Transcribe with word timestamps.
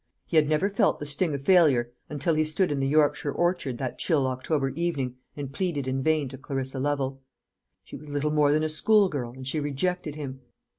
He 0.25 0.35
had 0.35 0.49
never 0.49 0.67
felt 0.67 0.97
the 0.99 1.05
sting 1.05 1.35
of 1.35 1.43
failure 1.43 1.91
until 2.09 2.33
he 2.33 2.43
stood 2.43 2.71
in 2.71 2.79
the 2.79 2.87
Yorkshire 2.87 3.31
orchard 3.31 3.77
that 3.77 3.99
chill 3.99 4.25
October 4.25 4.69
evening, 4.69 5.17
and 5.37 5.53
pleaded 5.53 5.87
in 5.87 6.01
vain 6.01 6.27
to 6.29 6.39
Clarissa 6.39 6.79
Lovel. 6.79 7.21
She 7.83 7.97
was 7.97 8.09
little 8.09 8.31
more 8.31 8.51
than 8.51 8.63
a 8.63 8.67
schoolgirl, 8.69 9.33
and 9.33 9.47
she 9.47 9.59
rejected 9.59 10.15
him. 10.15 10.41